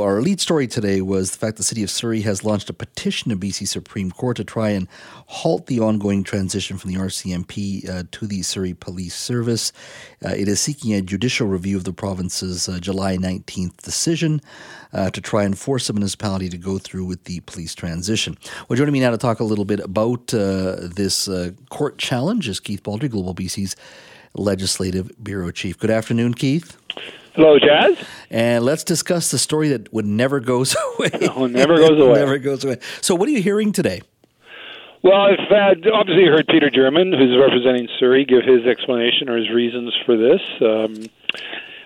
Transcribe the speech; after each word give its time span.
Our 0.00 0.20
lead 0.20 0.40
story 0.40 0.66
today 0.66 1.00
was 1.00 1.30
the 1.30 1.38
fact 1.38 1.56
the 1.56 1.62
city 1.62 1.82
of 1.82 1.90
Surrey 1.90 2.20
has 2.22 2.44
launched 2.44 2.70
a 2.70 2.72
petition 2.72 3.30
to 3.30 3.36
BC 3.36 3.68
Supreme 3.68 4.10
Court 4.10 4.36
to 4.36 4.44
try 4.44 4.70
and 4.70 4.88
halt 5.26 5.66
the 5.66 5.80
ongoing 5.80 6.24
transition 6.24 6.78
from 6.78 6.92
the 6.92 6.98
RCMP 6.98 7.88
uh, 7.88 8.04
to 8.10 8.26
the 8.26 8.42
Surrey 8.42 8.74
Police 8.74 9.14
Service. 9.14 9.72
Uh, 10.24 10.30
it 10.30 10.48
is 10.48 10.60
seeking 10.60 10.94
a 10.94 11.02
judicial 11.02 11.46
review 11.46 11.76
of 11.76 11.84
the 11.84 11.92
province's 11.92 12.68
uh, 12.68 12.78
July 12.78 13.16
19th 13.16 13.76
decision 13.78 14.40
uh, 14.92 15.10
to 15.10 15.20
try 15.20 15.44
and 15.44 15.58
force 15.58 15.86
the 15.86 15.92
municipality 15.92 16.48
to 16.48 16.58
go 16.58 16.78
through 16.78 17.04
with 17.04 17.24
the 17.24 17.40
police 17.40 17.74
transition. 17.74 18.36
Well, 18.68 18.76
joining 18.76 18.92
me 18.92 19.00
now 19.00 19.10
to 19.10 19.18
talk 19.18 19.40
a 19.40 19.44
little 19.44 19.64
bit 19.64 19.80
about 19.80 20.32
uh, 20.34 20.76
this 20.80 21.28
uh, 21.28 21.52
court 21.70 21.98
challenge 21.98 22.48
is 22.48 22.60
Keith 22.60 22.82
Baldrey, 22.82 23.10
Global 23.10 23.34
BC's 23.34 23.76
Legislative 24.34 25.10
Bureau 25.22 25.50
Chief. 25.50 25.78
Good 25.78 25.90
afternoon, 25.90 26.34
Keith. 26.34 26.76
Hello, 27.36 27.58
Jas. 27.58 27.96
And 28.30 28.64
let's 28.64 28.82
discuss 28.82 29.30
the 29.30 29.38
story 29.38 29.68
that 29.68 29.92
would 29.92 30.06
never 30.06 30.40
goes 30.40 30.74
away. 30.98 31.10
Oh, 31.36 31.46
never 31.46 31.76
goes 31.76 32.00
away. 32.00 32.14
never 32.14 32.38
goes 32.38 32.64
away. 32.64 32.78
So, 33.02 33.14
what 33.14 33.28
are 33.28 33.32
you 33.32 33.42
hearing 33.42 33.72
today? 33.72 34.00
Well, 35.02 35.20
I've 35.20 35.38
had, 35.50 35.86
obviously 35.86 36.24
heard 36.24 36.46
Peter 36.48 36.70
German, 36.70 37.12
who's 37.12 37.36
representing 37.38 37.88
Surrey, 38.00 38.24
give 38.24 38.42
his 38.44 38.66
explanation 38.66 39.28
or 39.28 39.36
his 39.36 39.50
reasons 39.50 39.94
for 40.04 40.16
this, 40.16 40.40
um, 40.62 40.94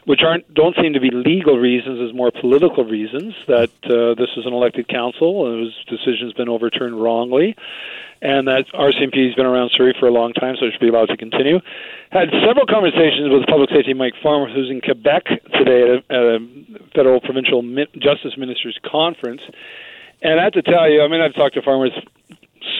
which 0.04 0.20
aren't 0.22 0.52
don't 0.54 0.76
seem 0.80 0.92
to 0.94 1.00
be 1.00 1.10
legal 1.10 1.58
reasons, 1.58 2.00
as 2.00 2.14
more 2.14 2.30
political 2.30 2.84
reasons. 2.84 3.34
That 3.46 3.70
uh, 3.84 4.14
this 4.14 4.30
is 4.36 4.46
an 4.46 4.52
elected 4.52 4.88
council 4.88 5.46
and 5.46 5.64
whose 5.64 5.84
decision's 5.88 6.32
been 6.32 6.48
overturned 6.48 7.00
wrongly, 7.00 7.56
and 8.22 8.48
that 8.48 8.66
RCMP 8.74 9.26
has 9.26 9.34
been 9.34 9.46
around 9.46 9.70
Surrey 9.76 9.94
for 9.98 10.06
a 10.06 10.12
long 10.12 10.32
time, 10.32 10.56
so 10.58 10.66
it 10.66 10.72
should 10.72 10.80
be 10.80 10.88
allowed 10.88 11.08
to 11.08 11.16
continue. 11.16 11.60
Had 12.10 12.28
several 12.44 12.66
conversations 12.66 13.30
with 13.30 13.46
Public 13.46 13.70
Safety 13.70 13.94
Mike 13.94 14.14
Farnworth, 14.22 14.52
who's 14.54 14.70
in 14.70 14.80
Quebec 14.80 15.24
today 15.54 15.82
at 15.82 15.88
a, 15.88 16.14
at 16.14 16.22
a 16.22 16.38
federal 16.94 17.20
provincial 17.20 17.62
justice 17.98 18.36
ministers 18.36 18.78
conference. 18.84 19.42
And 20.22 20.38
I 20.38 20.44
have 20.44 20.52
to 20.52 20.62
tell 20.62 20.90
you, 20.90 21.02
I 21.02 21.08
mean, 21.08 21.20
I've 21.20 21.34
talked 21.34 21.54
to 21.54 21.62
Farnworth 21.62 21.92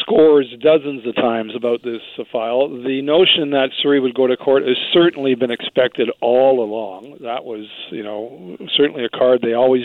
scores, 0.00 0.46
dozens 0.60 1.06
of 1.06 1.14
times 1.14 1.52
about 1.54 1.82
this 1.82 2.02
file. 2.32 2.68
The 2.68 3.02
notion 3.02 3.50
that 3.50 3.70
Surrey 3.82 4.00
would 4.00 4.14
go 4.14 4.26
to 4.26 4.36
court 4.36 4.66
has 4.66 4.76
certainly 4.92 5.34
been 5.34 5.50
expected 5.50 6.10
all 6.20 6.62
along. 6.62 7.18
That 7.22 7.44
was, 7.44 7.66
you 7.90 8.02
know, 8.02 8.56
certainly 8.76 9.04
a 9.04 9.08
card 9.08 9.40
they 9.42 9.54
always 9.54 9.84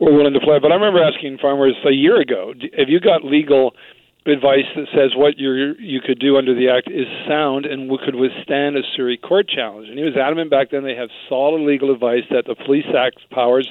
were 0.00 0.12
willing 0.12 0.34
to 0.34 0.40
play. 0.40 0.58
But 0.60 0.72
I 0.72 0.74
remember 0.74 1.02
asking 1.02 1.38
Farnworth 1.38 1.76
a 1.86 1.92
year 1.92 2.20
ago, 2.20 2.52
have 2.76 2.88
you 2.88 3.00
got 3.00 3.24
legal 3.24 3.74
advice 4.26 4.70
that 4.76 4.86
says 4.94 5.10
what 5.16 5.36
you 5.36 5.74
you 5.80 6.00
could 6.00 6.18
do 6.18 6.36
under 6.36 6.54
the 6.54 6.68
act 6.68 6.88
is 6.88 7.06
sound 7.26 7.66
and 7.66 7.90
could 8.04 8.14
withstand 8.14 8.76
a 8.76 8.82
Surrey 8.94 9.16
court 9.16 9.48
challenge. 9.48 9.88
And 9.88 9.98
he 9.98 10.04
was 10.04 10.16
adamant 10.16 10.50
back 10.50 10.70
then 10.70 10.84
they 10.84 10.94
have 10.94 11.08
solid 11.28 11.62
legal 11.62 11.92
advice 11.92 12.22
that 12.30 12.46
the 12.46 12.54
Police 12.54 12.86
Act 12.96 13.18
powers 13.30 13.70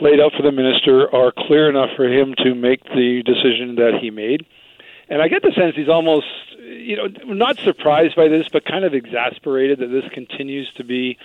laid 0.00 0.20
out 0.20 0.32
for 0.36 0.42
the 0.42 0.52
minister 0.52 1.08
are 1.14 1.32
clear 1.32 1.70
enough 1.70 1.90
for 1.96 2.04
him 2.04 2.34
to 2.44 2.54
make 2.54 2.84
the 2.84 3.22
decision 3.24 3.76
that 3.76 3.98
he 4.00 4.10
made. 4.10 4.44
And 5.08 5.22
I 5.22 5.28
get 5.28 5.42
the 5.42 5.52
sense 5.52 5.74
he's 5.74 5.88
almost, 5.88 6.26
you 6.58 6.96
know, 6.96 7.08
not 7.24 7.58
surprised 7.58 8.14
by 8.14 8.28
this, 8.28 8.48
but 8.52 8.64
kind 8.64 8.84
of 8.84 8.94
exasperated 8.94 9.78
that 9.78 9.88
this 9.88 10.04
continues 10.12 10.70
to 10.76 10.84
be 10.84 11.18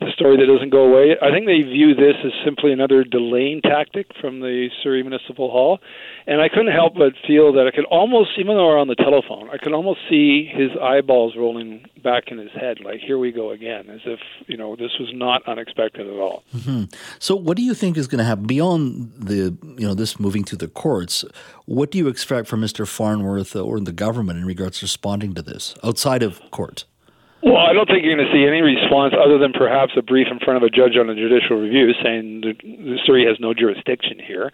the 0.00 0.10
story 0.12 0.36
that 0.36 0.46
doesn't 0.46 0.70
go 0.70 0.84
away. 0.84 1.16
I 1.20 1.30
think 1.30 1.46
they 1.46 1.62
view 1.62 1.94
this 1.94 2.16
as 2.24 2.32
simply 2.44 2.72
another 2.72 3.04
delaying 3.04 3.60
tactic 3.62 4.06
from 4.20 4.40
the 4.40 4.68
Surrey 4.82 5.02
Municipal 5.02 5.50
Hall. 5.50 5.78
And 6.26 6.40
I 6.40 6.48
couldn't 6.48 6.72
help 6.72 6.94
but 6.94 7.12
feel 7.26 7.52
that 7.54 7.66
I 7.66 7.74
could 7.74 7.84
almost, 7.86 8.30
even 8.38 8.56
though 8.56 8.68
we're 8.68 8.78
on 8.78 8.88
the 8.88 8.94
telephone, 8.94 9.50
I 9.50 9.58
could 9.58 9.72
almost 9.72 10.00
see 10.08 10.46
his 10.46 10.70
eyeballs 10.80 11.34
rolling 11.36 11.84
back 12.02 12.28
in 12.28 12.38
his 12.38 12.50
head, 12.52 12.78
like, 12.84 13.00
here 13.00 13.18
we 13.18 13.32
go 13.32 13.50
again, 13.50 13.88
as 13.90 14.00
if, 14.04 14.20
you 14.46 14.56
know, 14.56 14.76
this 14.76 14.92
was 14.98 15.10
not 15.12 15.46
unexpected 15.46 16.06
at 16.06 16.18
all. 16.18 16.42
Mm-hmm. 16.54 16.84
So, 17.18 17.36
what 17.36 17.56
do 17.56 17.62
you 17.62 17.74
think 17.74 17.96
is 17.96 18.08
going 18.08 18.18
to 18.18 18.24
happen 18.24 18.46
beyond 18.46 19.12
the, 19.16 19.56
you 19.78 19.86
know, 19.86 19.94
this 19.94 20.18
moving 20.18 20.44
to 20.44 20.56
the 20.56 20.68
courts? 20.68 21.24
What 21.66 21.90
do 21.90 21.98
you 21.98 22.08
expect 22.08 22.48
from 22.48 22.60
Mr. 22.60 22.86
Farnworth 22.86 23.54
or 23.54 23.80
the 23.80 23.92
government 23.92 24.38
in 24.38 24.44
regards 24.44 24.80
to 24.80 24.84
responding 24.84 25.34
to 25.34 25.42
this 25.42 25.74
outside 25.82 26.22
of 26.22 26.40
court? 26.50 26.84
Well, 27.42 27.58
I 27.58 27.72
don't 27.72 27.90
think 27.90 28.04
you're 28.04 28.14
going 28.14 28.24
to 28.24 28.32
see 28.32 28.46
any 28.46 28.62
response 28.62 29.14
other 29.18 29.36
than 29.36 29.52
perhaps 29.52 29.92
a 29.98 30.02
brief 30.02 30.28
in 30.30 30.38
front 30.38 30.62
of 30.62 30.62
a 30.62 30.70
judge 30.70 30.94
on 30.94 31.10
a 31.10 31.14
judicial 31.14 31.58
review 31.58 31.90
saying 31.98 32.40
the, 32.40 32.98
Surrey 33.04 33.26
has 33.26 33.34
no 33.40 33.52
jurisdiction 33.52 34.22
here. 34.22 34.52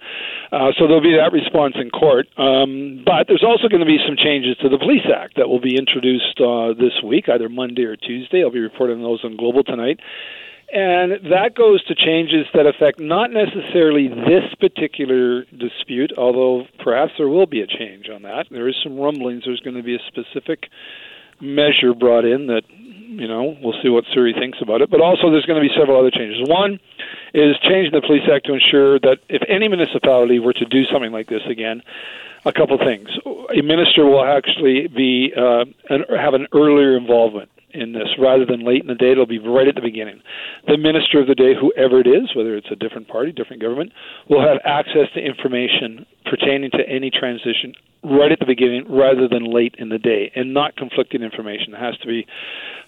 Uh, 0.51 0.73
so 0.73 0.89
there'll 0.89 1.05
be 1.05 1.13
that 1.13 1.37
response 1.37 1.77
in 1.77 1.91
court. 1.91 2.29
Um, 2.39 3.05
but 3.05 3.29
there's 3.29 3.45
also 3.45 3.69
going 3.69 3.85
to 3.85 3.87
be 3.87 4.01
some 4.09 4.17
changes 4.17 4.57
to 4.65 4.71
the 4.71 4.79
Police 4.79 5.05
Act 5.05 5.37
that 5.37 5.53
will 5.53 5.61
be 5.61 5.77
introduced 5.77 6.41
uh, 6.41 6.73
this 6.73 6.97
week, 7.05 7.29
either 7.29 7.51
Monday 7.51 7.85
or 7.85 7.97
Tuesday. 7.97 8.43
I'll 8.43 8.51
be 8.51 8.65
reporting 8.65 9.03
those 9.03 9.21
on 9.23 9.37
Global 9.37 9.65
tonight. 9.65 10.01
And 10.73 11.33
that 11.33 11.55
goes 11.55 11.85
to 11.85 11.95
changes 11.95 12.47
that 12.55 12.65
affect 12.65 13.01
not 13.01 13.31
necessarily 13.31 14.09
this 14.09 14.49
particular 14.61 15.45
dispute, 15.53 16.13
although 16.17 16.65
perhaps 16.83 17.13
there 17.17 17.29
will 17.29 17.47
be 17.47 17.61
a 17.61 17.67
change 17.67 18.09
on 18.09 18.23
that. 18.23 18.47
There 18.51 18.69
is 18.69 18.77
some 18.83 18.99
rumblings 18.99 19.45
there's 19.45 19.61
going 19.61 19.77
to 19.77 19.83
be 19.83 19.97
a 19.97 20.01
specific 20.09 20.69
measure 21.41 21.95
brought 21.95 22.25
in 22.25 22.47
that 22.49 22.63
you 22.71 23.27
know 23.27 23.57
we'll 23.63 23.81
see 23.83 23.89
what 23.89 24.05
Surrey 24.13 24.33
thinks 24.33 24.59
about 24.61 24.83
it. 24.83 24.91
But 24.91 25.01
also 25.01 25.31
there's 25.31 25.47
going 25.47 25.63
to 25.63 25.67
be 25.67 25.75
several 25.77 25.99
other 25.99 26.11
changes. 26.11 26.49
One 26.49 26.79
is 27.35 27.57
changing 27.63 27.93
the 27.93 28.01
police 28.01 28.23
act 28.33 28.47
to 28.47 28.55
ensure 28.55 28.99
that 29.01 29.19
if 29.29 29.43
any 29.49 29.69
municipality 29.69 30.39
were 30.39 30.53
to 30.55 30.65
do 30.65 30.85
something 30.87 31.13
like 31.13 31.29
this 31.29 31.43
again, 31.49 31.83
a 32.45 32.53
couple 32.53 32.79
things. 32.79 33.09
A 33.27 33.63
minister 33.63 34.05
will 34.05 34.25
actually 34.25 34.87
be 34.89 35.33
uh, 35.37 35.65
an, 35.91 36.05
have 36.17 36.35
an 36.35 36.47
earlier 36.53 36.97
involvement 36.97 37.51
in 37.73 37.93
this 37.93 38.09
rather 38.19 38.47
than 38.47 38.65
late 38.65 38.83
in 38.83 38.89
the 38.89 38.95
day. 38.95 39.13
It'll 39.13 39.27
be 39.27 39.39
right 39.39 39.69
at 39.69 39.75
the 39.75 39.83
beginning. 39.83 40.23
The 40.67 40.79
minister 40.79 41.21
of 41.21 41.27
the 41.27 41.35
day, 41.35 41.53
whoever 41.55 42.01
it 42.01 42.07
is, 42.07 42.35
whether 42.35 42.57
it's 42.57 42.71
a 42.71 42.77
different 42.77 43.09
party, 43.09 43.33
different 43.33 43.63
government, 43.63 43.93
will 44.29 44.41
have 44.41 44.59
access 44.65 45.11
to 45.15 45.21
information 45.21 46.07
pertaining 46.25 46.71
to 46.73 46.89
any 46.89 47.11
transition 47.11 47.75
right 48.03 48.31
at 48.31 48.39
the 48.39 48.47
beginning 48.47 48.87
rather 48.89 49.29
than 49.29 49.45
late 49.45 49.75
in 49.79 49.89
the 49.89 49.99
day 49.99 50.31
and 50.35 50.55
not 50.55 50.77
conflicting 50.77 51.23
information. 51.23 51.75
It 51.75 51.81
has 51.81 51.97
to 51.99 52.07
be, 52.07 52.27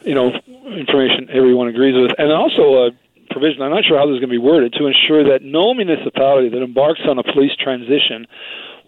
you 0.03 0.15
know, 0.15 0.31
information 0.71 1.29
everyone 1.33 1.69
agrees 1.69 1.95
with. 1.97 2.13
And 2.19 2.33
also 2.33 2.87
a 2.87 2.91
provision, 3.31 3.63
I'm 3.63 3.71
not 3.71 3.85
sure 3.85 3.99
how 3.99 4.07
this 4.07 4.15
is 4.15 4.21
going 4.21 4.33
to 4.33 4.39
be 4.39 4.39
worded, 4.39 4.73
to 4.75 4.87
ensure 4.87 5.25
that 5.25 5.43
no 5.43 5.75
municipality 5.75 6.49
that 6.49 6.63
embarks 6.63 7.01
on 7.09 7.19
a 7.19 7.23
police 7.23 7.53
transition 7.59 8.27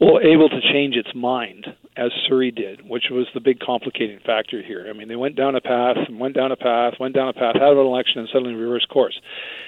will 0.01 0.21
able 0.23 0.49
to 0.49 0.61
change 0.73 0.97
its 0.97 1.15
mind 1.15 1.67
as 1.97 2.11
Surrey 2.27 2.51
did, 2.51 2.89
which 2.89 3.11
was 3.11 3.27
the 3.35 3.41
big 3.41 3.61
complicating 3.61 4.19
factor 4.25 4.63
here. 4.63 4.87
I 4.89 4.95
mean, 4.95 5.09
they 5.09 5.17
went 5.17 5.37
down 5.37 5.55
a 5.57 5.61
path 5.61 5.97
and 6.09 6.19
went 6.19 6.35
down 6.35 6.51
a 6.51 6.57
path, 6.57 6.95
went 6.99 7.15
down 7.15 7.29
a 7.29 7.35
path, 7.35 7.55
had 7.55 7.73
an 7.73 7.79
election, 7.79 8.21
and 8.21 8.29
suddenly 8.33 8.55
reversed 8.55 8.89
course. 8.89 9.21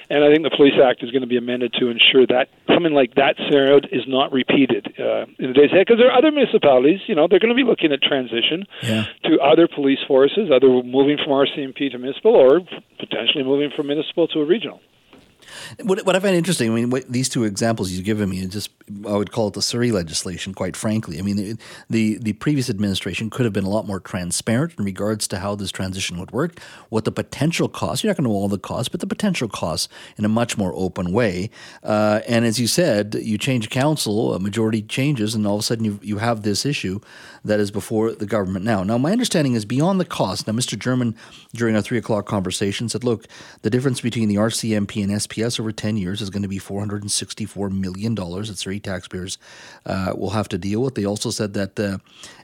And 0.09 0.23
I 0.23 0.31
think 0.31 0.43
the 0.43 0.55
Police 0.55 0.73
Act 0.83 1.03
is 1.03 1.11
going 1.11 1.21
to 1.21 1.27
be 1.27 1.37
amended 1.37 1.73
to 1.79 1.89
ensure 1.89 2.25
that 2.27 2.49
something 2.67 2.93
like 2.93 3.13
that 3.15 3.35
scenario 3.37 3.77
is 3.77 4.07
not 4.07 4.31
repeated 4.31 4.93
uh, 4.99 5.25
in 5.37 5.53
the 5.53 5.53
days 5.53 5.69
ahead. 5.71 5.85
Because 5.85 5.99
there 5.99 6.09
are 6.09 6.17
other 6.17 6.31
municipalities, 6.31 7.01
you 7.05 7.13
know, 7.13 7.27
they're 7.29 7.39
going 7.39 7.53
to 7.53 7.55
be 7.55 7.67
looking 7.67 7.91
at 7.91 8.01
transition 8.01 8.65
yeah. 8.81 9.05
to 9.25 9.39
other 9.39 9.67
police 9.67 9.99
forces, 10.07 10.49
either 10.51 10.67
moving 10.67 11.17
from 11.17 11.29
RCMP 11.29 11.91
to 11.91 11.97
municipal 11.97 12.33
or 12.33 12.61
potentially 12.97 13.43
moving 13.43 13.69
from 13.75 13.87
municipal 13.87 14.27
to 14.29 14.39
a 14.39 14.45
regional. 14.45 14.81
What, 15.83 16.05
what 16.05 16.15
I 16.15 16.19
find 16.19 16.35
interesting, 16.35 16.71
I 16.71 16.75
mean, 16.75 16.89
what, 16.89 17.11
these 17.11 17.29
two 17.29 17.43
examples 17.43 17.91
you've 17.91 18.05
given 18.05 18.29
me, 18.29 18.45
just 18.47 18.69
I 19.07 19.13
would 19.13 19.31
call 19.31 19.47
it 19.47 19.53
the 19.53 19.61
Surrey 19.61 19.91
legislation. 19.91 20.53
Quite 20.53 20.75
frankly, 20.75 21.19
I 21.19 21.21
mean, 21.21 21.35
the, 21.35 21.57
the, 21.89 22.17
the 22.19 22.33
previous 22.33 22.69
administration 22.69 23.29
could 23.29 23.45
have 23.45 23.53
been 23.53 23.63
a 23.63 23.69
lot 23.69 23.87
more 23.87 23.99
transparent 23.99 24.73
in 24.77 24.85
regards 24.85 25.27
to 25.29 25.39
how 25.39 25.55
this 25.55 25.71
transition 25.71 26.19
would 26.19 26.31
work, 26.31 26.59
what 26.89 27.05
the 27.05 27.11
potential 27.11 27.67
costs. 27.67 28.03
You're 28.03 28.11
not 28.11 28.17
going 28.17 28.25
to 28.25 28.29
know 28.29 28.35
all 28.35 28.47
the 28.47 28.57
costs, 28.57 28.89
but 28.89 28.99
the 28.99 29.07
potential 29.07 29.47
costs 29.47 29.89
in 30.17 30.25
a 30.25 30.29
much 30.29 30.57
more 30.57 30.73
open 30.75 31.11
way. 31.11 31.49
Uh, 31.83 32.21
and 32.27 32.45
as 32.45 32.59
you 32.59 32.67
said, 32.67 33.15
you 33.15 33.37
change 33.37 33.69
council, 33.69 34.33
a 34.33 34.39
majority 34.39 34.81
changes, 34.81 35.33
and 35.33 35.47
all 35.47 35.55
of 35.55 35.59
a 35.61 35.63
sudden 35.63 35.85
you 35.85 35.99
you 36.01 36.17
have 36.17 36.43
this 36.43 36.65
issue 36.65 36.99
that 37.43 37.59
is 37.59 37.71
before 37.71 38.11
the 38.11 38.25
government 38.25 38.65
now. 38.65 38.83
Now, 38.83 38.97
my 38.97 39.11
understanding 39.11 39.53
is 39.53 39.65
beyond 39.65 39.99
the 39.99 40.05
cost. 40.05 40.47
Now, 40.47 40.53
Mr. 40.53 40.77
German, 40.77 41.15
during 41.53 41.75
our 41.75 41.81
three 41.81 41.97
o'clock 41.97 42.25
conversation, 42.25 42.89
said, 42.89 43.03
"Look, 43.03 43.27
the 43.61 43.69
difference 43.69 44.01
between 44.01 44.29
the 44.29 44.35
RCMP 44.35 45.03
and 45.03 45.11
SPS." 45.11 45.54
SPS 45.55 45.59
over 45.59 45.71
10 45.71 45.97
years 45.97 46.21
is 46.21 46.29
going 46.29 46.41
to 46.41 46.47
be 46.47 46.59
$464 46.59 47.71
million 47.71 48.15
that 48.15 48.57
Surrey 48.57 48.79
taxpayers 48.79 49.37
uh, 49.85 50.13
will 50.15 50.31
have 50.31 50.47
to 50.49 50.57
deal 50.57 50.81
with. 50.81 50.95
They 50.95 51.05
also 51.05 51.29
said 51.29 51.53
that 51.53 51.79
uh, 51.79 51.97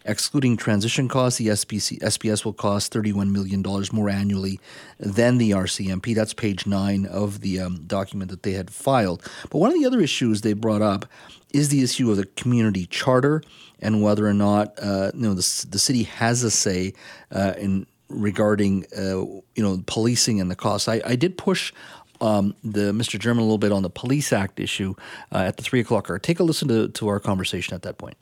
excluding 0.05 0.57
transition 0.57 1.07
costs, 1.07 1.37
the 1.37 1.47
SPC, 1.47 1.99
SPS 1.99 2.45
will 2.45 2.53
cost 2.53 2.93
$31 2.93 3.31
million 3.31 3.63
more 3.91 4.09
annually 4.09 4.59
than 4.99 5.37
the 5.37 5.51
RCMP. 5.51 6.15
That's 6.15 6.33
page 6.33 6.65
nine 6.65 7.05
of 7.05 7.41
the 7.41 7.59
um, 7.59 7.83
document 7.85 8.31
that 8.31 8.43
they 8.43 8.53
had 8.53 8.69
filed. 8.69 9.21
But 9.49 9.59
one 9.59 9.71
of 9.71 9.79
the 9.79 9.85
other 9.85 10.01
issues 10.01 10.41
they 10.41 10.53
brought 10.53 10.81
up 10.81 11.05
is 11.53 11.69
the 11.69 11.83
issue 11.83 12.09
of 12.09 12.17
the 12.17 12.25
community 12.25 12.85
charter 12.85 13.43
and 13.79 14.01
whether 14.01 14.25
or 14.25 14.33
not 14.33 14.73
uh, 14.81 15.11
you 15.13 15.21
know 15.21 15.33
the, 15.33 15.65
the 15.69 15.79
city 15.79 16.03
has 16.03 16.43
a 16.43 16.51
say 16.51 16.93
uh, 17.31 17.53
in 17.57 17.85
regarding 18.13 18.85
uh, 18.97 19.17
you 19.55 19.63
know 19.63 19.83
policing 19.85 20.39
and 20.39 20.51
the 20.51 20.55
costs. 20.55 20.87
I, 20.87 21.01
I 21.05 21.15
did 21.15 21.37
push 21.37 21.73
um, 22.21 22.55
the 22.63 22.91
Mr. 22.91 23.19
German 23.19 23.41
a 23.41 23.45
little 23.45 23.57
bit 23.57 23.71
on 23.71 23.83
the 23.83 23.89
Police 23.89 24.31
Act 24.31 24.59
issue 24.59 24.95
uh, 25.31 25.39
at 25.39 25.57
the 25.57 25.63
three 25.63 25.79
o'clock 25.79 26.09
hour. 26.09 26.19
Take 26.19 26.39
a 26.39 26.43
listen 26.43 26.67
to, 26.67 26.87
to 26.89 27.07
our 27.07 27.19
conversation 27.19 27.73
at 27.73 27.81
that 27.81 27.97
point. 27.97 28.15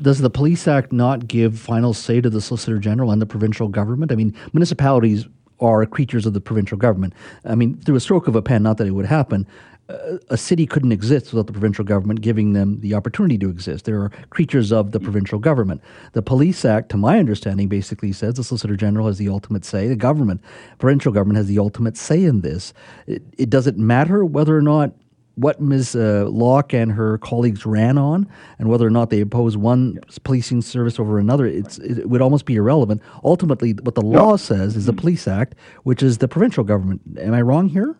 Does 0.00 0.18
the 0.18 0.30
Police 0.30 0.66
Act 0.66 0.92
not 0.92 1.28
give 1.28 1.58
final 1.58 1.94
say 1.94 2.20
to 2.20 2.30
the 2.30 2.40
Solicitor 2.40 2.78
General 2.78 3.12
and 3.12 3.22
the 3.22 3.26
provincial 3.26 3.68
government? 3.68 4.10
I 4.10 4.16
mean, 4.16 4.34
municipalities 4.52 5.26
are 5.60 5.86
creatures 5.86 6.26
of 6.26 6.32
the 6.32 6.40
provincial 6.40 6.76
government. 6.76 7.14
I 7.44 7.54
mean, 7.54 7.80
through 7.80 7.94
a 7.94 8.00
stroke 8.00 8.26
of 8.26 8.34
a 8.34 8.42
pen, 8.42 8.64
not 8.64 8.78
that 8.78 8.86
it 8.86 8.92
would 8.92 9.06
happen, 9.06 9.46
a 10.30 10.36
city 10.36 10.66
couldn't 10.66 10.92
exist 10.92 11.32
without 11.32 11.46
the 11.46 11.52
provincial 11.52 11.84
government 11.84 12.20
giving 12.20 12.52
them 12.52 12.80
the 12.80 12.94
opportunity 12.94 13.38
to 13.38 13.48
exist. 13.48 13.84
There 13.84 14.00
are 14.00 14.10
creatures 14.30 14.72
of 14.72 14.92
the 14.92 15.00
provincial 15.00 15.38
government. 15.38 15.82
The 16.12 16.22
Police 16.22 16.64
Act, 16.64 16.90
to 16.90 16.96
my 16.96 17.18
understanding, 17.18 17.68
basically 17.68 18.12
says 18.12 18.34
the 18.34 18.44
Solicitor 18.44 18.76
General 18.76 19.06
has 19.06 19.18
the 19.18 19.28
ultimate 19.28 19.64
say. 19.64 19.88
The 19.88 19.96
government, 19.96 20.40
provincial 20.78 21.12
government, 21.12 21.36
has 21.38 21.46
the 21.46 21.58
ultimate 21.58 21.96
say 21.96 22.24
in 22.24 22.40
this. 22.40 22.72
It, 23.06 23.22
it 23.38 23.50
doesn't 23.50 23.78
matter 23.78 24.24
whether 24.24 24.56
or 24.56 24.62
not 24.62 24.92
what 25.34 25.60
Ms. 25.60 25.96
Uh, 25.96 26.26
Locke 26.28 26.74
and 26.74 26.92
her 26.92 27.18
colleagues 27.18 27.64
ran 27.64 27.96
on, 27.96 28.28
and 28.58 28.68
whether 28.68 28.86
or 28.86 28.90
not 28.90 29.10
they 29.10 29.20
oppose 29.20 29.56
one 29.56 29.98
policing 30.24 30.60
service 30.62 31.00
over 31.00 31.18
another, 31.18 31.46
it 31.46 31.78
would 32.06 32.20
almost 32.20 32.44
be 32.44 32.56
irrelevant. 32.56 33.00
Ultimately, 33.24 33.72
what 33.72 33.94
the 33.94 34.02
law 34.02 34.36
says 34.36 34.76
is 34.76 34.86
the 34.86 34.92
Police 34.92 35.26
Act, 35.26 35.54
which 35.84 36.02
is 36.02 36.18
the 36.18 36.28
provincial 36.28 36.64
government. 36.64 37.00
Am 37.18 37.32
I 37.32 37.40
wrong 37.40 37.68
here? 37.68 37.96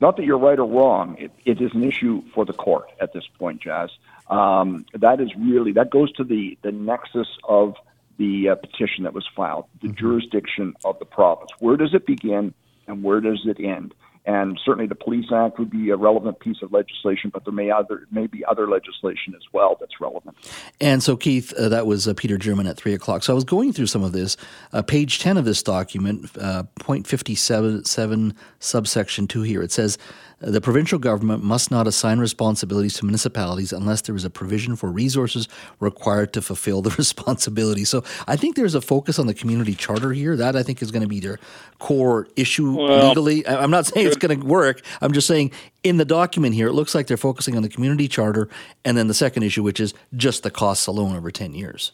Not 0.00 0.16
that 0.16 0.24
you're 0.24 0.38
right 0.38 0.58
or 0.58 0.68
wrong. 0.68 1.16
It, 1.18 1.32
it 1.44 1.60
is 1.60 1.72
an 1.74 1.84
issue 1.84 2.22
for 2.34 2.44
the 2.44 2.52
court 2.52 2.88
at 3.00 3.12
this 3.12 3.24
point, 3.38 3.62
Jas. 3.62 3.90
Um, 4.28 4.84
that 4.94 5.20
is 5.20 5.30
really 5.36 5.72
that 5.72 5.90
goes 5.90 6.12
to 6.12 6.24
the 6.24 6.58
the 6.62 6.72
nexus 6.72 7.28
of 7.48 7.74
the 8.18 8.50
uh, 8.50 8.54
petition 8.56 9.04
that 9.04 9.14
was 9.14 9.26
filed, 9.34 9.66
the 9.80 9.88
mm-hmm. 9.88 9.96
jurisdiction 9.96 10.74
of 10.84 10.98
the 10.98 11.04
province. 11.04 11.50
Where 11.60 11.76
does 11.76 11.94
it 11.94 12.04
begin 12.06 12.52
and 12.86 13.02
where 13.02 13.20
does 13.20 13.46
it 13.46 13.60
end? 13.60 13.94
And 14.28 14.60
certainly 14.62 14.86
the 14.86 14.94
Police 14.94 15.32
Act 15.32 15.58
would 15.58 15.70
be 15.70 15.88
a 15.88 15.96
relevant 15.96 16.38
piece 16.38 16.58
of 16.62 16.70
legislation, 16.70 17.30
but 17.32 17.46
there 17.46 17.52
may 17.62 17.70
other 17.70 18.06
may 18.10 18.26
be 18.26 18.44
other 18.44 18.68
legislation 18.68 19.34
as 19.34 19.40
well 19.54 19.78
that's 19.80 20.02
relevant. 20.02 20.36
And 20.82 21.02
so, 21.02 21.16
Keith, 21.16 21.50
uh, 21.54 21.70
that 21.70 21.86
was 21.86 22.06
uh, 22.06 22.12
Peter 22.12 22.36
German 22.36 22.66
at 22.66 22.76
three 22.76 22.92
o'clock. 22.92 23.22
So 23.22 23.32
I 23.32 23.34
was 23.34 23.44
going 23.44 23.72
through 23.72 23.86
some 23.86 24.04
of 24.04 24.12
this. 24.12 24.36
Uh, 24.74 24.82
page 24.82 25.18
ten 25.20 25.38
of 25.38 25.46
this 25.46 25.62
document, 25.62 26.30
uh, 26.38 26.64
point 26.78 27.06
fifty 27.06 27.34
seven 27.34 27.86
seven 27.86 28.34
subsection 28.58 29.26
two 29.26 29.42
here. 29.42 29.62
It 29.62 29.72
says 29.72 29.96
the 30.40 30.60
provincial 30.60 30.98
government 30.98 31.42
must 31.42 31.70
not 31.70 31.86
assign 31.86 32.20
responsibilities 32.20 32.94
to 32.94 33.04
municipalities 33.04 33.72
unless 33.72 34.02
there 34.02 34.14
is 34.14 34.24
a 34.24 34.30
provision 34.30 34.76
for 34.76 34.90
resources 34.90 35.48
required 35.80 36.32
to 36.34 36.42
fulfill 36.42 36.80
the 36.80 36.90
responsibility. 36.98 37.84
So 37.84 38.04
I 38.26 38.36
think 38.36 38.54
there's 38.54 38.74
a 38.74 38.80
focus 38.80 39.18
on 39.18 39.26
the 39.26 39.34
community 39.34 39.74
charter 39.74 40.12
here. 40.12 40.36
That 40.36 40.54
I 40.54 40.62
think 40.62 40.80
is 40.80 40.90
going 40.90 41.02
to 41.02 41.08
be 41.08 41.20
their 41.20 41.38
core 41.78 42.28
issue 42.36 42.76
well, 42.76 43.08
legally. 43.08 43.46
I'm 43.46 43.70
not 43.70 43.86
saying 43.86 44.06
it's 44.06 44.16
going 44.16 44.40
to 44.40 44.46
work. 44.46 44.82
I'm 45.00 45.12
just 45.12 45.26
saying 45.26 45.50
in 45.82 45.96
the 45.96 46.04
document 46.04 46.54
here, 46.54 46.68
it 46.68 46.72
looks 46.72 46.94
like 46.94 47.08
they're 47.08 47.16
focusing 47.16 47.56
on 47.56 47.62
the 47.62 47.68
community 47.68 48.08
charter 48.08 48.48
and 48.84 48.96
then 48.96 49.08
the 49.08 49.14
second 49.14 49.42
issue, 49.42 49.62
which 49.62 49.80
is 49.80 49.92
just 50.16 50.42
the 50.44 50.50
costs 50.50 50.86
alone 50.86 51.16
over 51.16 51.30
10 51.30 51.54
years. 51.54 51.92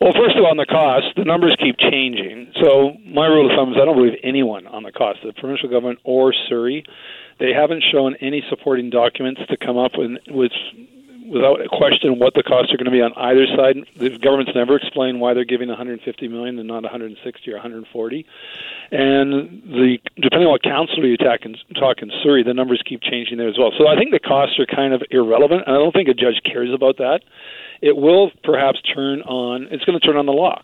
Well, 0.00 0.12
first 0.12 0.36
of 0.36 0.44
all, 0.44 0.50
on 0.50 0.56
the 0.56 0.66
cost, 0.66 1.06
the 1.16 1.24
numbers 1.24 1.56
keep 1.58 1.78
changing. 1.78 2.52
So 2.60 2.96
my 3.06 3.26
rule 3.26 3.50
of 3.50 3.56
thumb 3.56 3.72
is 3.72 3.78
I 3.80 3.84
don't 3.84 3.96
believe 3.96 4.18
anyone 4.22 4.66
on 4.66 4.82
the 4.82 4.92
cost, 4.92 5.20
the 5.24 5.32
provincial 5.32 5.68
government 5.68 6.00
or 6.04 6.34
Surrey 6.48 6.84
they 7.38 7.52
haven't 7.52 7.84
shown 7.92 8.14
any 8.20 8.42
supporting 8.48 8.90
documents 8.90 9.40
to 9.48 9.56
come 9.56 9.76
up 9.76 9.92
with, 9.96 10.12
with 10.28 10.52
without 11.24 11.60
a 11.60 11.68
question 11.68 12.18
what 12.18 12.34
the 12.34 12.42
costs 12.42 12.72
are 12.72 12.76
going 12.76 12.84
to 12.86 12.90
be 12.90 13.00
on 13.00 13.12
either 13.16 13.46
side. 13.56 13.76
The 13.96 14.18
government's 14.18 14.52
never 14.54 14.76
explained 14.76 15.20
why 15.20 15.34
they're 15.34 15.44
giving 15.44 15.68
150 15.68 16.28
million 16.28 16.58
and 16.58 16.68
not 16.68 16.82
160 16.82 17.50
or 17.50 17.54
140. 17.54 18.26
And 18.92 19.62
the 19.64 19.98
depending 20.16 20.46
on 20.46 20.52
what 20.52 20.62
council 20.62 21.04
you 21.04 21.16
talk 21.16 21.44
in, 21.44 21.56
talk 21.74 22.02
in 22.02 22.10
Surrey, 22.22 22.42
the 22.42 22.54
numbers 22.54 22.82
keep 22.84 23.00
changing 23.02 23.38
there 23.38 23.48
as 23.48 23.56
well. 23.58 23.72
So 23.78 23.88
I 23.88 23.96
think 23.96 24.12
the 24.12 24.20
costs 24.20 24.58
are 24.58 24.66
kind 24.66 24.92
of 24.92 25.02
irrelevant. 25.10 25.64
And 25.66 25.74
I 25.74 25.78
don't 25.78 25.92
think 25.92 26.08
a 26.08 26.14
judge 26.14 26.40
cares 26.44 26.72
about 26.72 26.98
that. 26.98 27.20
It 27.80 27.96
will 27.96 28.30
perhaps 28.42 28.80
turn 28.82 29.22
on. 29.22 29.68
It's 29.70 29.84
going 29.84 29.98
to 29.98 30.06
turn 30.06 30.16
on 30.16 30.26
the 30.26 30.32
law 30.32 30.62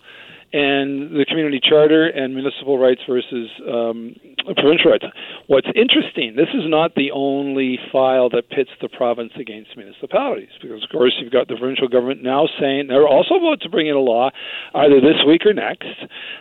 and 0.52 1.14
the 1.14 1.24
community 1.28 1.60
charter 1.62 2.08
and 2.08 2.34
municipal 2.34 2.78
rights 2.78 3.00
versus 3.08 3.48
um, 3.70 4.16
provincial 4.56 4.90
rights. 4.90 5.04
What's 5.46 5.68
interesting, 5.76 6.34
this 6.34 6.50
is 6.54 6.66
not 6.66 6.94
the 6.96 7.12
only 7.12 7.78
file 7.92 8.28
that 8.30 8.50
pits 8.50 8.70
the 8.82 8.88
province 8.88 9.32
against 9.38 9.76
municipalities, 9.76 10.50
because 10.60 10.82
of 10.82 10.90
course 10.90 11.14
you've 11.20 11.32
got 11.32 11.46
the 11.46 11.54
provincial 11.54 11.86
government 11.86 12.22
now 12.22 12.48
saying 12.58 12.88
they're 12.88 13.06
also 13.06 13.34
about 13.34 13.60
to 13.62 13.68
bring 13.68 13.86
in 13.86 13.94
a 13.94 14.00
law, 14.00 14.30
either 14.74 15.00
this 15.00 15.22
week 15.26 15.46
or 15.46 15.54
next, 15.54 15.86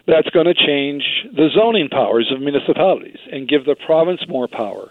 that's 0.08 0.30
going 0.30 0.48
to 0.48 0.56
change 0.56 1.04
the 1.36 1.50
zoning 1.54 1.90
powers 1.90 2.32
of 2.34 2.42
municipalities 2.42 3.20
and 3.32 3.48
give 3.48 3.66
the 3.66 3.76
province 3.86 4.22
more 4.28 4.48
power 4.48 4.90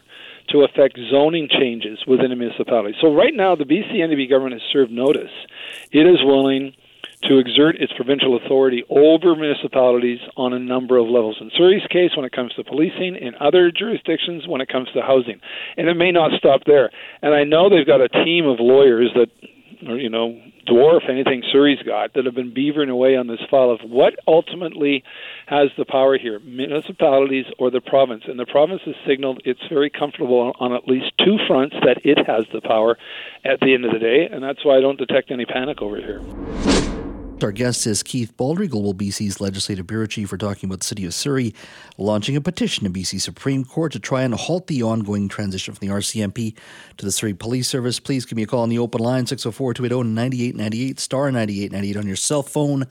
to 0.51 0.63
affect 0.63 0.99
zoning 1.11 1.49
changes 1.51 1.99
within 2.07 2.33
a 2.33 2.37
municipality. 2.37 2.97
So 3.01 3.15
right 3.15 3.35
now, 3.35 3.55
the 3.55 3.65
BC 3.65 3.97
NDP 3.97 4.31
government 4.31 4.55
has 4.55 4.63
served 4.73 4.91
notice. 4.91 5.33
It 5.93 6.07
is 6.07 6.25
willing 6.25 6.73
to 7.25 7.39
exert 7.39 7.77
its 7.77 7.93
provincial 7.95 8.37
authority 8.37 8.85
over 8.89 9.35
municipalities 9.35 10.21
on 10.37 10.53
a 10.53 10.59
number 10.59 10.99
of 10.99 11.07
levels. 11.07 11.37
In 11.41 11.51
Surrey's 11.57 11.87
case, 11.91 12.11
when 12.17 12.25
it 12.25 12.33
comes 12.33 12.53
to 12.55 12.65
policing, 12.65 13.17
in 13.17 13.35
other 13.41 13.71
jurisdictions, 13.71 14.47
when 14.47 14.61
it 14.61 14.69
comes 14.69 14.89
to 14.95 15.03
housing. 15.03 15.41
And 15.77 15.89
it 15.89 15.95
may 15.95 16.13
not 16.13 16.33
stop 16.39 16.63
there. 16.67 16.91
And 17.23 17.35
I 17.35 17.45
know 17.45 17.69
they've 17.69 17.87
got 17.87 18.01
a 18.01 18.09
team 18.09 18.47
of 18.47 18.61
lawyers 18.61 19.11
that, 19.15 19.31
you 19.81 20.09
know, 20.09 20.41
dwarf 20.69 21.09
anything 21.09 21.43
Surrey's 21.51 21.83
got 21.83 22.15
that 22.15 22.25
have 22.25 22.35
been 22.35 22.53
beavering 22.53 22.91
away 22.91 23.17
on 23.17 23.27
this 23.27 23.41
file 23.51 23.71
of 23.71 23.81
what 23.83 24.15
ultimately 24.27 25.03
has 25.47 25.69
the 25.77 25.85
power 25.85 26.19
here, 26.19 26.39
municipalities 26.41 27.47
or 27.59 27.71
the 27.71 27.81
province. 27.81 28.25
And 28.27 28.39
the 28.39 28.47
province 28.47 28.83
has 28.85 28.95
signaled 29.07 29.41
it's 29.45 29.61
very 29.69 29.91
comfortable 29.91 30.39
on, 30.39 30.53
on 30.61 30.73
at 30.77 30.87
least 30.87 31.13
two 31.25 31.39
fronts 31.49 31.75
that 31.85 32.01
it 32.05 32.19
has 32.27 32.45
the 32.53 32.61
power 32.61 32.97
at 33.45 33.61
the 33.61 33.75
end 33.75 33.85
of 33.85 33.93
the 33.93 33.99
day. 33.99 34.29
And 34.31 34.43
that's 34.43 34.65
why 34.65 34.77
I 34.77 34.81
don't 34.81 34.99
detect 34.99 35.31
any 35.31 35.47
panic 35.47 35.83
over 35.83 35.97
here. 35.97 36.88
Our 37.43 37.53
guest 37.53 37.87
is 37.87 38.03
Keith 38.03 38.37
Baldrey, 38.37 38.69
Global 38.69 38.93
BC's 38.93 39.41
Legislative 39.41 39.87
Bureau 39.87 40.07
Chief. 40.07 40.33
We're 40.33 40.39
talking 40.39 40.69
about 40.69 40.81
the 40.81 40.87
City 40.87 41.05
of 41.05 41.15
Surrey 41.15 41.55
launching 41.97 42.35
a 42.35 42.41
petition 42.41 42.83
to 42.83 42.91
BC 42.91 43.21
Supreme 43.21 43.65
Court 43.65 43.93
to 43.93 44.01
try 44.01 44.23
and 44.23 44.35
halt 44.35 44.67
the 44.67 44.83
ongoing 44.83 45.29
transition 45.29 45.73
from 45.73 45.87
the 45.87 45.95
RCMP 45.95 46.57
to 46.97 47.05
the 47.05 47.13
Surrey 47.13 47.35
Police 47.35 47.69
Service. 47.69 48.01
Please 48.01 48.27
give 48.27 48.35
me 48.35 48.43
a 48.43 48.47
call 48.47 48.63
on 48.63 48.71
the 48.71 48.81
open 48.81 49.01
line, 49.01 49.25
604 49.25 49.75
280 49.75 50.09
9898, 50.09 50.99
star 50.99 51.31
9898 51.31 51.97
on 51.97 52.07
your 52.09 52.17
cell 52.17 52.43
phone. 52.43 52.87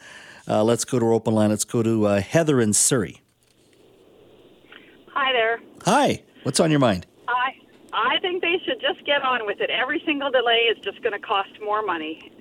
Uh, 0.48 0.64
let's 0.64 0.86
go 0.86 0.98
to 0.98 1.06
our 1.06 1.14
open 1.14 1.36
line. 1.36 1.50
Let's 1.50 1.66
go 1.66 1.84
to 1.84 2.06
uh, 2.06 2.22
Heather 2.22 2.62
in 2.62 2.72
Surrey. 2.72 3.22
Hi 5.12 5.34
there. 5.34 5.60
Hi. 5.84 6.24
What's 6.44 6.62
on 6.62 6.72
your 6.72 6.80
mind? 6.80 7.06
I, 7.28 7.52
I 7.92 8.20
think 8.22 8.42
they 8.42 8.62
should 8.64 8.80
just 8.80 9.06
get 9.06 9.24
on 9.24 9.46
with 9.46 9.60
it. 9.60 9.70
Every 9.70 10.02
single 10.06 10.32
delay 10.32 10.70
is 10.72 10.78
just 10.86 11.02
going 11.02 11.14
to 11.14 11.20
cost 11.20 11.50
more 11.62 11.86
money 11.86 12.32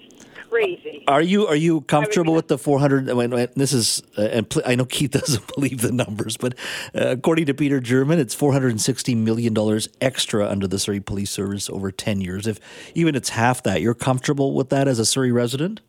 crazy. 0.48 1.04
Are 1.08 1.22
you 1.22 1.46
are 1.46 1.56
you 1.56 1.82
comfortable 1.82 2.34
with 2.34 2.48
the 2.48 2.58
400? 2.58 3.08
I 3.10 3.14
mean, 3.14 3.48
this 3.54 3.72
is, 3.72 4.02
uh, 4.18 4.22
and 4.22 4.54
I 4.64 4.74
know 4.74 4.84
Keith 4.84 5.10
doesn't 5.12 5.54
believe 5.54 5.80
the 5.80 5.92
numbers, 5.92 6.36
but 6.36 6.54
uh, 6.94 7.08
according 7.08 7.46
to 7.46 7.54
Peter 7.54 7.80
German, 7.80 8.18
it's 8.18 8.34
460 8.34 9.14
million 9.14 9.54
dollars 9.54 9.88
extra 10.00 10.48
under 10.48 10.66
the 10.66 10.78
Surrey 10.78 11.00
Police 11.00 11.30
Service 11.30 11.70
over 11.70 11.90
10 11.90 12.20
years. 12.20 12.46
If 12.46 12.60
even 12.94 13.14
it's 13.14 13.30
half 13.30 13.62
that, 13.64 13.80
you're 13.80 13.94
comfortable 13.94 14.54
with 14.54 14.70
that 14.70 14.88
as 14.88 14.98
a 14.98 15.06
Surrey 15.06 15.32
resident? 15.32 15.80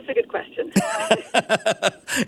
That's 0.00 0.08
a 0.08 0.14
good 0.14 0.28
question. 0.28 0.72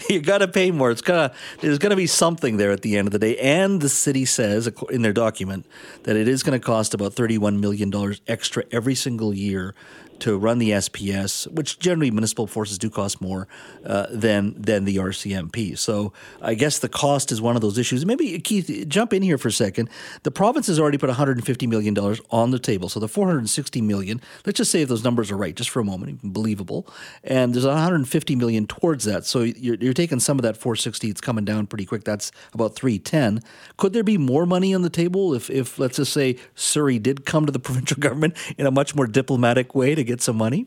you 0.11 0.21
got 0.21 0.39
to 0.39 0.49
pay 0.49 0.71
more. 0.71 0.91
It's 0.91 1.01
gonna 1.01 1.33
there's 1.61 1.79
going 1.79 1.91
to 1.91 1.97
be 1.97 2.07
something 2.07 2.59
there 2.59 2.71
at 2.71 2.83
the 2.83 2.99
end 2.99 3.09
of 3.09 3.13
the 3.13 3.19
day, 3.19 3.37
and 3.39 3.81
the 3.81 3.89
city 3.89 4.25
says 4.27 4.71
in 4.91 5.03
their 5.03 5.15
document 5.15 5.67
that 6.03 6.17
it 6.17 6.29
is 6.29 6.43
going 6.43 6.59
to 6.59 6.65
cost 6.65 6.93
about 6.93 7.15
31 7.15 7.61
million 7.61 7.89
dollars 7.89 8.21
extra 8.27 8.65
every 8.71 8.95
single 8.95 9.33
year 9.33 9.75
to 10.23 10.39
run 10.39 10.59
the 10.59 10.71
SPS, 10.71 11.51
which 11.51 11.81
generally 11.81 12.09
municipal 12.13 12.47
forces 12.47 12.79
do 12.79 12.89
cost 12.89 13.21
more 13.21 13.49
uh, 13.85 14.07
than 14.09 14.55
than 14.57 14.85
the 14.85 14.97
RCMP. 14.97 15.77
So 15.77 16.13
I 16.41 16.55
guess 16.55 16.79
the 16.79 16.89
cost 16.89 17.33
is 17.33 17.43
one 17.43 17.57
of 17.57 17.63
those 17.63 17.77
issues. 17.77 18.07
Maybe 18.07 18.39
Keith, 18.39 18.87
jump 18.87 19.13
in 19.13 19.23
here 19.23 19.37
for 19.37 19.49
a 19.49 19.53
second. 19.53 19.91
The 20.23 20.31
province 20.31 20.69
has 20.69 20.79
already 20.79 20.97
put 20.97 21.09
150 21.09 21.67
million 21.67 21.93
dollars 21.93 22.21
on 22.31 22.53
the 22.53 22.61
table, 22.61 22.89
so 22.89 23.01
the 23.01 23.09
460 23.09 23.81
million. 23.81 24.21
Let's 24.47 24.59
just 24.59 24.71
say 24.71 24.83
if 24.83 24.89
those 24.89 25.03
numbers 25.03 25.33
are 25.33 25.37
right, 25.37 25.57
just 25.57 25.71
for 25.71 25.81
a 25.81 25.85
moment, 25.85 26.21
believable, 26.23 26.87
and 27.25 27.53
there's 27.53 27.67
150 27.67 28.37
million 28.37 28.69
towards 28.69 29.05
that. 29.05 29.27
So 29.27 29.41
you're, 29.41 29.75
you're 29.77 29.93
taking 29.93 30.21
some 30.21 30.39
of 30.39 30.45
that 30.45 30.57
460. 30.57 31.11
It's 31.11 31.21
coming 31.21 31.45
down 31.45 31.67
pretty 31.67 31.85
quick. 31.85 32.05
That's 32.05 32.31
about 32.55 32.77
310. 32.77 33.41
Could 33.77 33.93
there 33.93 34.05
be 34.05 34.19
more 34.19 34.47
money 34.47 34.73
on 34.73 34.83
the 34.83 34.91
table 34.91 35.35
if, 35.35 35.51
if 35.51 35.81
let's 35.81 35.97
just 35.97 36.13
say 36.13 36.37
Surrey 36.55 37.01
did 37.01 37.27
come 37.27 37.45
to 37.47 37.53
the 37.53 37.59
provincial 37.73 37.99
government 37.99 38.37
in 38.57 38.67
a 38.67 38.71
much 38.71 38.95
more 38.95 39.09
diplomatic 39.09 39.75
way 39.75 39.97
to 39.97 40.05
get 40.05 40.12
get 40.13 40.21
some 40.21 40.37
money? 40.37 40.67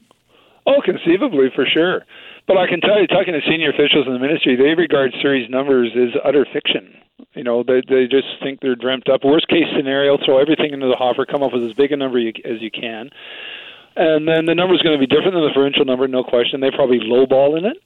Oh, 0.65 0.81
conceivably, 0.83 1.53
for 1.53 1.65
sure. 1.65 2.05
But 2.47 2.57
I 2.57 2.67
can 2.67 2.81
tell 2.81 2.99
you, 2.99 3.07
talking 3.07 3.33
to 3.33 3.41
senior 3.49 3.69
officials 3.69 4.05
in 4.07 4.13
the 4.13 4.19
ministry, 4.19 4.55
they 4.55 4.73
regard 4.73 5.13
Surrey's 5.21 5.49
numbers 5.49 5.91
as 5.93 6.19
utter 6.23 6.45
fiction. 6.51 6.93
You 7.33 7.43
know, 7.43 7.63
they 7.63 7.81
they 7.87 8.07
just 8.07 8.27
think 8.41 8.61
they're 8.61 8.75
dreamt 8.75 9.09
up. 9.09 9.23
Worst 9.23 9.47
case 9.47 9.65
scenario, 9.75 10.17
throw 10.17 10.39
everything 10.39 10.73
into 10.73 10.87
the 10.87 10.95
hopper, 10.95 11.25
come 11.25 11.43
up 11.43 11.53
with 11.53 11.63
as 11.63 11.73
big 11.73 11.91
a 11.91 11.97
number 11.97 12.19
as 12.19 12.61
you 12.61 12.71
can, 12.71 13.09
and 13.95 14.27
then 14.27 14.45
the 14.45 14.55
number 14.55 14.75
is 14.75 14.81
going 14.81 14.99
to 14.99 14.99
be 14.99 15.07
different 15.07 15.33
than 15.33 15.43
the 15.43 15.53
provincial 15.53 15.85
number, 15.85 16.07
no 16.07 16.23
question. 16.23 16.59
They 16.59 16.71
probably 16.71 16.99
lowball 16.99 17.57
in 17.57 17.65
it. 17.65 17.77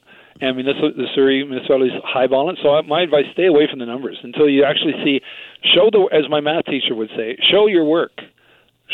I 0.42 0.52
mean, 0.54 0.66
the 0.66 1.08
Surrey 1.14 1.44
municipalities 1.44 1.94
highball 2.04 2.50
it. 2.50 2.58
So 2.64 2.82
my 2.84 3.02
advice: 3.02 3.26
stay 3.34 3.46
away 3.46 3.68
from 3.70 3.80
the 3.80 3.86
numbers 3.86 4.18
until 4.24 4.48
you 4.50 4.64
actually 4.64 4.94
see, 5.04 5.22
show 5.76 5.90
the, 5.92 6.10
as 6.14 6.30
my 6.30 6.40
math 6.40 6.66
teacher 6.66 6.96
would 6.96 7.10
say, 7.16 7.38
show 7.52 7.68
your 7.68 7.86
work 7.86 8.22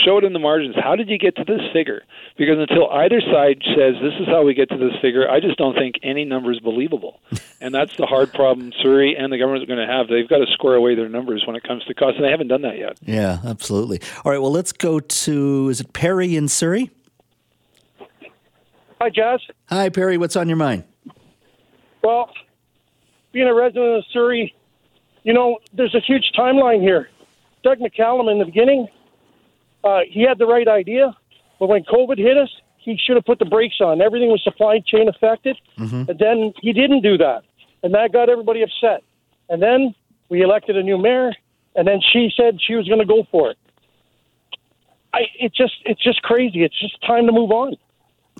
show 0.03 0.17
it 0.17 0.23
in 0.23 0.33
the 0.33 0.39
margins. 0.39 0.75
How 0.75 0.95
did 0.95 1.09
you 1.09 1.17
get 1.17 1.35
to 1.37 1.43
this 1.43 1.61
figure? 1.73 2.03
because 2.37 2.57
until 2.59 2.89
either 2.89 3.21
side 3.21 3.61
says 3.63 3.95
this 4.01 4.13
is 4.19 4.27
how 4.27 4.43
we 4.43 4.53
get 4.53 4.69
to 4.69 4.77
this 4.77 4.93
figure, 5.01 5.29
I 5.29 5.39
just 5.39 5.57
don't 5.57 5.73
think 5.73 5.95
any 6.03 6.25
number 6.25 6.51
is 6.51 6.59
believable. 6.59 7.21
and 7.61 7.73
that's 7.73 7.95
the 7.95 8.05
hard 8.05 8.33
problem 8.33 8.73
Surrey 8.81 9.15
and 9.17 9.31
the 9.31 9.37
government 9.37 9.63
are 9.63 9.67
going 9.73 9.85
to 9.85 9.91
have. 9.91 10.07
They've 10.07 10.27
got 10.27 10.39
to 10.39 10.47
square 10.51 10.75
away 10.75 10.95
their 10.95 11.09
numbers 11.09 11.43
when 11.47 11.55
it 11.55 11.63
comes 11.63 11.83
to 11.85 11.93
cost, 11.93 12.17
and 12.17 12.25
they 12.25 12.31
haven't 12.31 12.49
done 12.49 12.61
that 12.63 12.77
yet. 12.77 12.97
Yeah, 13.01 13.39
absolutely. 13.45 14.01
All 14.23 14.31
right, 14.31 14.41
well, 14.41 14.51
let's 14.51 14.71
go 14.71 14.99
to 14.99 15.69
is 15.69 15.79
it 15.79 15.93
Perry 15.93 16.35
in 16.35 16.47
Surrey? 16.47 16.91
Hi, 18.99 19.09
Jas. 19.09 19.41
Hi, 19.67 19.89
Perry. 19.89 20.17
What's 20.17 20.35
on 20.35 20.47
your 20.47 20.57
mind? 20.57 20.83
Well, 22.03 22.29
being 23.31 23.47
a 23.47 23.53
resident 23.53 23.97
of 23.97 24.03
Surrey, 24.11 24.53
you 25.23 25.33
know, 25.33 25.59
there's 25.73 25.95
a 25.95 25.99
huge 25.99 26.31
timeline 26.37 26.81
here. 26.81 27.09
Doug 27.63 27.79
McCallum 27.79 28.31
in 28.31 28.39
the 28.39 28.45
beginning, 28.45 28.87
uh, 29.85 29.99
he 30.09 30.23
had 30.23 30.37
the 30.39 30.47
right 30.47 30.67
idea, 30.67 31.15
but 31.59 31.67
when 31.69 31.83
COVID 31.83 32.17
hit 32.17 32.37
us, 32.37 32.49
he 32.77 32.97
should 32.97 33.15
have 33.15 33.25
put 33.25 33.39
the 33.39 33.45
brakes 33.45 33.75
on. 33.79 34.01
Everything 34.01 34.29
was 34.29 34.43
supply 34.43 34.79
chain 34.85 35.07
affected, 35.07 35.57
and 36.09 36.19
then 36.19 36.53
he 36.61 36.73
didn't 36.73 37.01
do 37.01 37.17
that, 37.17 37.43
and 37.83 37.93
that 37.93 38.11
got 38.11 38.29
everybody 38.29 38.61
upset. 38.63 39.03
And 39.49 39.61
then 39.61 39.95
we 40.29 40.41
elected 40.41 40.75
a 40.75 40.83
new 40.83 40.97
mayor, 40.97 41.31
and 41.75 41.87
then 41.87 41.99
she 42.11 42.31
said 42.35 42.59
she 42.61 42.75
was 42.75 42.87
going 42.87 42.99
to 42.99 43.05
go 43.05 43.25
for 43.31 43.51
it. 43.51 43.57
I, 45.13 45.21
it 45.39 45.53
just, 45.53 45.75
it's 45.85 46.03
just 46.03 46.21
crazy. 46.23 46.63
It's 46.63 46.79
just 46.79 47.01
time 47.05 47.25
to 47.25 47.31
move 47.31 47.51
on. 47.51 47.75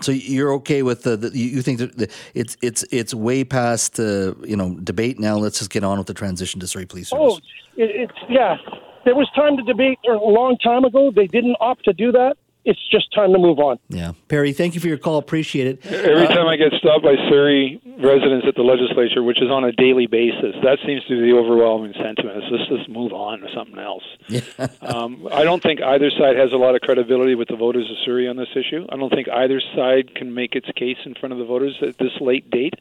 So 0.02 0.12
you're 0.12 0.52
okay 0.56 0.84
with 0.84 1.04
the, 1.04 1.16
the 1.16 1.38
you 1.38 1.62
think 1.62 1.80
that 1.80 1.98
the, 1.98 2.12
it's 2.34 2.58
it's 2.62 2.84
it's 2.92 3.14
way 3.14 3.46
past 3.46 3.96
the 3.96 4.36
you 4.46 4.58
know 4.58 4.76
debate 4.84 5.20
now. 5.20 5.38
Let's 5.38 5.60
just 5.60 5.72
get 5.72 5.86
on 5.86 5.98
with 5.98 6.08
the 6.08 6.14
transition 6.14 6.60
to 6.60 6.68
Surrey 6.68 6.86
Police 6.86 7.10
Service. 7.10 7.40
Oh, 7.40 7.82
it, 7.82 8.10
it's 8.12 8.20
yeah. 8.28 8.58
There 9.06 9.16
was 9.16 9.30
time 9.36 9.56
to 9.58 9.64
debate 9.64 10.00
a 10.10 10.14
long 10.14 10.58
time 10.58 10.84
ago. 10.84 11.12
They 11.16 11.28
didn't 11.28 11.58
opt 11.62 11.86
to 11.86 11.94
do 11.94 12.12
that. 12.12 12.38
It's 12.66 12.80
just 12.90 13.14
time 13.14 13.32
to 13.32 13.38
move 13.38 13.60
on. 13.60 13.78
Yeah, 13.90 14.14
Perry. 14.28 14.52
Thank 14.52 14.74
you 14.74 14.82
for 14.82 14.88
your 14.88 14.98
call. 14.98 15.18
Appreciate 15.18 15.68
it. 15.68 15.86
Every 15.86 16.28
time 16.28 16.48
I 16.48 16.56
get 16.56 16.74
stopped 16.74 17.04
by 17.04 17.16
Surrey 17.30 17.80
residents 18.00 18.48
at 18.48 18.56
the 18.56 18.64
legislature, 18.64 19.22
which 19.22 19.40
is 19.40 19.52
on 19.52 19.64
a 19.64 19.72
daily 19.72 20.08
basis, 20.08 20.56
that 20.64 20.80
seems 20.86 21.04
to 21.06 21.22
be 21.22 21.32
the 21.32 21.38
overwhelming 21.38 21.94
sentiment. 21.94 22.38
Is 22.38 22.44
let's 22.50 22.68
just 22.68 22.90
move 22.90 23.14
on 23.14 23.42
to 23.42 23.48
something 23.54 23.78
else. 23.78 24.04
um, 24.82 25.28
I 25.32 25.44
don't 25.44 25.62
think 25.62 25.82
either 25.82 26.10
side 26.10 26.38
has 26.38 26.52
a 26.54 26.58
lot 26.58 26.74
of 26.74 26.82
credibility 26.82 27.36
with 27.36 27.48
the 27.48 27.56
voters 27.56 27.90
of 27.90 27.98
Surrey 28.04 28.28
on 28.28 28.36
this 28.36 28.50
issue. 28.56 28.86
I 28.90 28.98
don't 28.98 29.14
think 29.14 29.30
either 29.30 29.62
side 29.76 30.16
can 30.16 30.34
make 30.34 30.56
its 30.56 30.68
case 30.76 30.98
in 31.06 31.14
front 31.14 31.34
of 31.34 31.40
the 31.40 31.46
voters 31.46 31.78
at 31.82 32.00
this 32.00 32.14
late 32.20 32.50
date. 32.50 32.74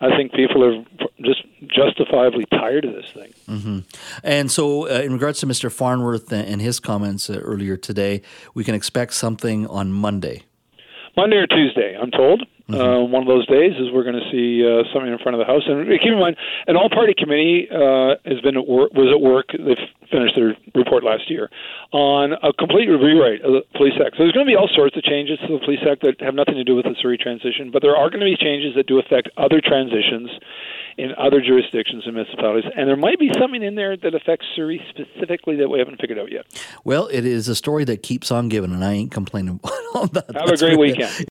I 0.00 0.16
think 0.16 0.32
people 0.32 0.64
are 0.64 0.84
just 1.22 1.42
justifiably 1.66 2.44
tired 2.46 2.84
of 2.84 2.94
this 2.94 3.10
thing. 3.12 3.32
Mm-hmm. 3.48 3.78
And 4.22 4.50
so, 4.50 4.88
uh, 4.88 5.00
in 5.00 5.12
regards 5.12 5.40
to 5.40 5.46
Mr. 5.46 5.70
Farnworth 5.70 6.32
and 6.32 6.60
his 6.60 6.80
comments 6.80 7.30
uh, 7.30 7.38
earlier 7.38 7.76
today, 7.76 8.22
we 8.54 8.64
can 8.64 8.74
expect 8.74 9.14
something 9.24 9.66
on 9.68 9.90
Monday. 9.90 10.42
Monday 11.16 11.36
or 11.36 11.46
Tuesday, 11.46 11.96
I'm 11.98 12.10
told. 12.10 12.42
Mm-hmm. 12.68 12.80
Uh, 12.80 13.04
one 13.04 13.20
of 13.20 13.28
those 13.28 13.46
days 13.46 13.76
is 13.76 13.92
we're 13.92 14.08
going 14.08 14.16
to 14.16 14.28
see 14.32 14.64
uh, 14.64 14.88
something 14.88 15.12
in 15.12 15.18
front 15.18 15.36
of 15.36 15.40
the 15.40 15.44
House. 15.44 15.68
And 15.68 15.84
keep 16.00 16.08
in 16.08 16.18
mind, 16.18 16.36
an 16.66 16.76
all-party 16.76 17.12
committee 17.12 17.68
uh, 17.68 18.16
has 18.24 18.40
been 18.40 18.56
at 18.56 18.66
work, 18.66 18.96
was 18.96 19.12
at 19.12 19.20
work. 19.20 19.52
They've 19.52 19.84
finished 20.08 20.32
their 20.32 20.56
report 20.74 21.04
last 21.04 21.28
year 21.28 21.50
on 21.92 22.32
a 22.32 22.56
complete 22.56 22.88
rewrite 22.88 23.44
of 23.44 23.52
the 23.52 23.62
Police 23.76 24.00
Act. 24.00 24.16
So 24.16 24.24
there's 24.24 24.32
going 24.32 24.46
to 24.46 24.50
be 24.50 24.56
all 24.56 24.72
sorts 24.72 24.96
of 24.96 25.04
changes 25.04 25.38
to 25.44 25.52
the 25.52 25.60
Police 25.60 25.84
Act 25.84 26.08
that 26.08 26.20
have 26.24 26.34
nothing 26.34 26.56
to 26.56 26.64
do 26.64 26.74
with 26.74 26.88
the 26.88 26.96
Surrey 27.04 27.18
transition, 27.18 27.68
but 27.70 27.82
there 27.82 27.96
are 27.96 28.08
going 28.08 28.24
to 28.24 28.28
be 28.28 28.36
changes 28.36 28.72
that 28.80 28.88
do 28.88 28.98
affect 28.98 29.28
other 29.36 29.60
transitions 29.60 30.32
in 30.96 31.12
other 31.18 31.40
jurisdictions 31.40 32.04
and 32.06 32.14
municipalities. 32.14 32.70
And 32.76 32.88
there 32.88 32.96
might 32.96 33.18
be 33.18 33.30
something 33.38 33.62
in 33.62 33.74
there 33.74 33.96
that 33.96 34.14
affects 34.14 34.46
Surrey 34.54 34.80
specifically 34.88 35.56
that 35.56 35.68
we 35.68 35.78
haven't 35.78 36.00
figured 36.00 36.18
out 36.18 36.30
yet. 36.30 36.46
Well, 36.84 37.08
it 37.08 37.26
is 37.26 37.48
a 37.48 37.54
story 37.54 37.84
that 37.84 38.02
keeps 38.02 38.30
on 38.30 38.48
giving, 38.48 38.72
and 38.72 38.84
I 38.84 38.92
ain't 38.92 39.10
complaining 39.10 39.60
about 39.94 40.12
that. 40.12 40.32
Have 40.34 40.46
That's 40.46 40.62
a 40.62 40.66
great 40.66 40.78
weekend. 40.78 41.28